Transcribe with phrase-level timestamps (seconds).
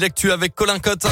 [0.00, 1.06] L'actu avec Colin Cotte.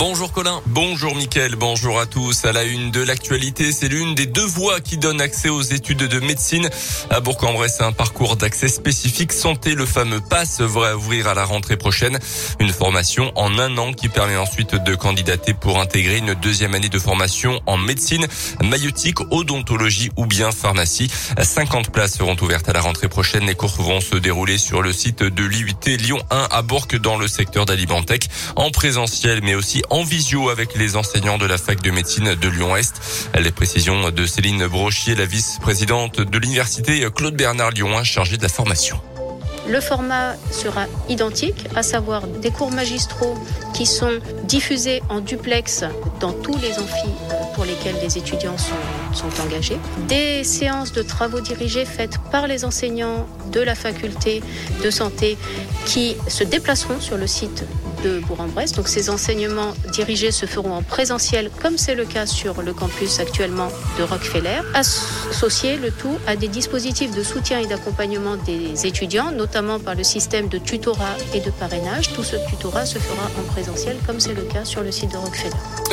[0.00, 0.62] Bonjour Colin.
[0.64, 2.46] Bonjour Mickaël, bonjour à tous.
[2.46, 6.08] À la une de l'actualité, c'est l'une des deux voies qui donnent accès aux études
[6.08, 6.70] de médecine.
[7.10, 11.76] À Bourg-en-Bresse, un parcours d'accès spécifique santé, le fameux PASS, va ouvrir à la rentrée
[11.76, 12.18] prochaine.
[12.60, 16.88] Une formation en un an qui permet ensuite de candidater pour intégrer une deuxième année
[16.88, 18.26] de formation en médecine,
[18.62, 21.10] maïotique, odontologie ou bien pharmacie.
[21.38, 23.44] 50 places seront ouvertes à la rentrée prochaine.
[23.44, 27.18] Les cours vont se dérouler sur le site de l'IUT Lyon 1 à Bourg dans
[27.18, 31.82] le secteur d'Alimentec en présentiel mais aussi en visio avec les enseignants de la fac
[31.82, 33.30] de médecine de Lyon-Est.
[33.38, 38.48] Les précisions de Céline Brochier, la vice-présidente de l'université Claude Bernard Lyon chargée de la
[38.48, 39.00] formation.
[39.68, 43.36] Le format sera identique, à savoir des cours magistraux
[43.74, 45.84] qui sont diffusés en duplex
[46.18, 47.14] dans tous les amphis
[47.54, 48.74] pour lesquels les étudiants sont,
[49.14, 49.78] sont, engagés,
[50.08, 54.42] des séances de travaux dirigés faites par les enseignants de la faculté
[54.82, 55.36] de santé
[55.86, 57.64] qui se déplaceront sur le site
[58.02, 58.72] de Bourg-en-Bresse.
[58.72, 63.20] Donc ces enseignements dirigés se feront en présentiel, comme c'est le cas sur le campus
[63.20, 64.60] actuellement de Rockefeller.
[64.74, 70.04] Associer le tout à des dispositifs de soutien et d'accompagnement des étudiants, notamment par le
[70.04, 72.12] système de tutorat et de parrainage.
[72.12, 75.16] Tout ce tutorat se fera en présentiel, comme c'est le cas sur le site de
[75.16, 75.50] Rockefeller.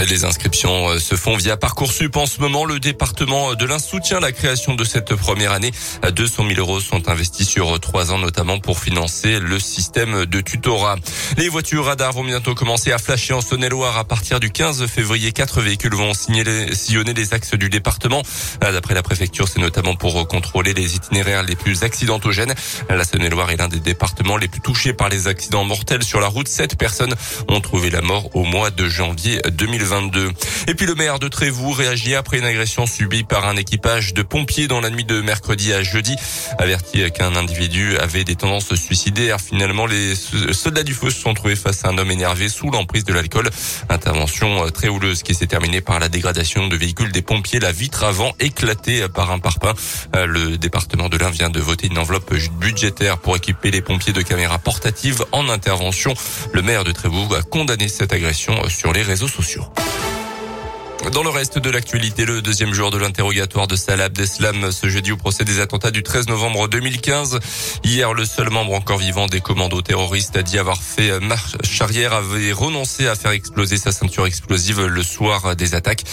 [0.09, 2.15] Les inscriptions euh, se font via Parcoursup.
[2.17, 5.71] En ce moment, le département de l'Ain soutient la création de cette première année.
[6.13, 10.97] 200 000 euros sont investis sur trois ans, notamment pour financer le système de tutorat.
[11.37, 15.31] Les voitures radars vont bientôt commencer à flasher en Saône-et-Loire à partir du 15 février.
[15.31, 18.23] Quatre véhicules vont sillonner les axes du département.
[18.59, 22.55] D'après la préfecture, c'est notamment pour contrôler les itinéraires les plus accidentogènes.
[22.89, 26.27] La Saône-et-Loire est l'un des départements les plus touchés par les accidents mortels sur la
[26.27, 26.49] route.
[26.49, 27.15] Sept personnes
[27.47, 30.31] ont trouvé la mort au mois de janvier 2022.
[30.67, 34.23] Et puis le maire de Trévoux réagit après une agression subie par un équipage de
[34.23, 36.15] pompiers dans la nuit de mercredi à jeudi.
[36.57, 41.55] Averti qu'un individu avait des tendances suicidaires, finalement les soldats du feu se sont trouvés
[41.55, 43.51] face à un homme énervé sous l'emprise de l'alcool.
[43.89, 47.71] Intervention euh, très houleuse qui s'est terminée par la dégradation de véhicules des pompiers, la
[47.71, 49.75] vitre avant éclatée par un parpaing.
[50.15, 54.13] Euh, le département de l'Ain vient de voter une enveloppe budgétaire pour équiper les pompiers
[54.13, 56.15] de caméras portatives en intervention.
[56.51, 59.67] Le maire de Trévoux a condamné cette agression sur les réseaux sociaux.
[61.11, 65.13] Dans le reste de l'actualité, le deuxième jour de l'interrogatoire de Salah Abdeslam ce jeudi
[65.13, 67.39] au procès des attentats du 13 novembre 2015.
[67.83, 72.13] Hier, le seul membre encore vivant des commandos terroristes a dit avoir fait marche arrière,
[72.13, 76.03] avait renoncé à faire exploser sa ceinture explosive le soir des attaques.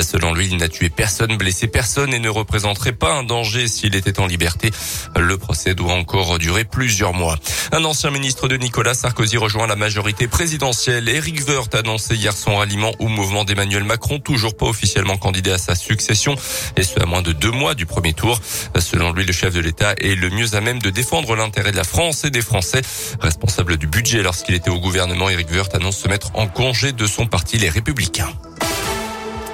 [0.00, 3.96] Selon lui, il n'a tué personne, blessé personne et ne représenterait pas un danger s'il
[3.96, 4.70] était en liberté.
[5.18, 7.38] Le procès doit encore durer plusieurs mois.
[7.76, 11.08] Un ancien ministre de Nicolas Sarkozy rejoint la majorité présidentielle.
[11.08, 15.54] Eric Woerth a annoncé hier son ralliement au mouvement d'Emmanuel Macron, toujours pas officiellement candidat
[15.54, 16.36] à sa succession,
[16.76, 18.40] et ce à moins de deux mois du premier tour.
[18.78, 21.76] Selon lui, le chef de l'État est le mieux à même de défendre l'intérêt de
[21.76, 22.82] la France et des Français.
[23.18, 27.08] Responsable du budget lorsqu'il était au gouvernement, Eric Woerth annonce se mettre en congé de
[27.08, 28.30] son parti, les Républicains.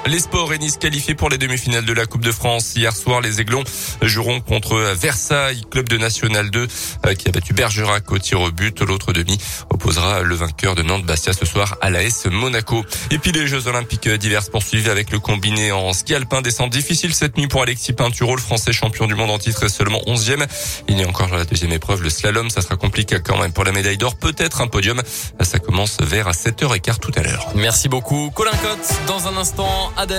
[0.06, 2.72] Les sports et Nice qualifiés pour les demi-finales de la Coupe de France.
[2.74, 3.62] Hier soir, les Aiglons
[4.02, 6.66] joueront contre Versailles, club de National 2
[7.06, 8.80] euh, qui a battu Bergerac au tir au but.
[8.80, 12.82] L'autre demi opposera le vainqueur de Nantes-Bastia ce soir à l'AS Monaco.
[13.10, 16.40] Et puis les Jeux Olympiques divers poursuivent avec le combiné en ski alpin.
[16.40, 19.68] Descente difficile cette nuit pour Alexis Pinturo, le français champion du monde en titre, est
[19.68, 20.46] seulement 11e.
[20.88, 22.48] Il y a encore la deuxième épreuve, le slalom.
[22.48, 24.16] Ça sera compliqué quand même pour la médaille d'or.
[24.16, 25.02] Peut-être un podium.
[25.40, 27.46] Ça commence vers 7h15 tout à l'heure.
[27.54, 28.30] Merci beaucoup.
[28.34, 29.89] Colin Cotte, dans un instant.
[29.96, 30.18] adı.